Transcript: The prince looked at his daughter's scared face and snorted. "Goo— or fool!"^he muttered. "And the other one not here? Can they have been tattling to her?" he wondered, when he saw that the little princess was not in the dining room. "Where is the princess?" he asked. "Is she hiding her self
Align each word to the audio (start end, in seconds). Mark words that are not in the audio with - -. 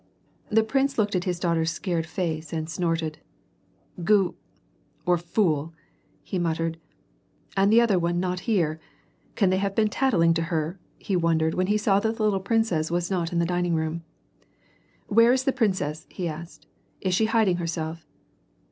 The 0.49 0.63
prince 0.63 0.97
looked 0.97 1.15
at 1.15 1.25
his 1.25 1.39
daughter's 1.39 1.69
scared 1.69 2.07
face 2.07 2.51
and 2.51 2.67
snorted. 2.67 3.19
"Goo— 4.03 4.33
or 5.05 5.19
fool!"^he 5.19 6.39
muttered. 6.41 6.79
"And 7.55 7.71
the 7.71 7.81
other 7.81 7.99
one 7.99 8.19
not 8.19 8.39
here? 8.49 8.79
Can 9.35 9.51
they 9.51 9.57
have 9.59 9.75
been 9.75 9.89
tattling 9.89 10.33
to 10.33 10.41
her?" 10.49 10.79
he 10.97 11.15
wondered, 11.15 11.53
when 11.53 11.67
he 11.67 11.77
saw 11.77 11.99
that 11.99 12.15
the 12.15 12.23
little 12.23 12.39
princess 12.39 12.89
was 12.89 13.11
not 13.11 13.31
in 13.31 13.37
the 13.37 13.45
dining 13.45 13.75
room. 13.75 14.01
"Where 15.05 15.31
is 15.33 15.43
the 15.43 15.53
princess?" 15.53 16.07
he 16.09 16.27
asked. 16.27 16.65
"Is 17.01 17.13
she 17.13 17.25
hiding 17.25 17.57
her 17.57 17.67
self 17.67 18.07